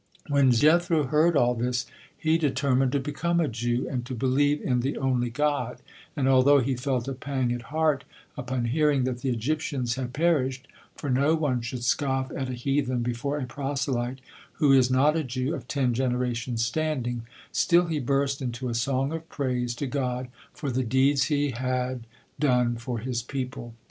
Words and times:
When 0.29 0.49
Jethro 0.51 1.03
heard 1.03 1.37
all 1.37 1.53
this, 1.53 1.85
he 2.17 2.39
determined 2.39 2.91
to 2.93 2.99
become 2.99 3.39
a 3.39 3.47
Jew 3.47 3.87
and 3.87 4.03
to 4.07 4.15
believe 4.15 4.59
in 4.59 4.79
the 4.79 4.97
only 4.97 5.29
God, 5.29 5.77
and 6.15 6.27
although 6.27 6.57
he 6.57 6.73
felt 6.75 7.07
a 7.07 7.13
pang 7.13 7.53
at 7.53 7.61
heart 7.69 8.03
upon 8.35 8.65
hearing 8.65 9.03
that 9.03 9.19
the 9.21 9.29
Egyptians 9.29 9.93
had 9.97 10.11
perished 10.11 10.67
for 10.95 11.11
no 11.11 11.35
one 11.35 11.61
should 11.61 11.83
scoff 11.83 12.31
at 12.35 12.49
a 12.49 12.53
heathen 12.53 13.03
before 13.03 13.37
a 13.37 13.45
proselyte 13.45 14.21
who 14.53 14.71
is 14.71 14.89
not 14.89 15.15
a 15.15 15.23
Jew 15.23 15.53
of 15.53 15.67
ten 15.67 15.93
generation's 15.93 16.65
standing 16.65 17.27
still 17.51 17.85
he 17.85 17.99
burst 17.99 18.41
into 18.41 18.69
a 18.69 18.73
song 18.73 19.11
of 19.11 19.29
praise 19.29 19.75
to 19.75 19.85
God 19.85 20.29
for 20.51 20.71
the 20.71 20.83
deeds 20.83 21.25
He 21.25 21.51
had 21.51 22.07
one 22.39 22.75
for 22.77 22.97
His 22.97 23.21
people. 23.21 23.75